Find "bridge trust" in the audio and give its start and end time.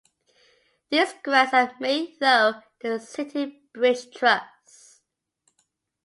3.71-5.01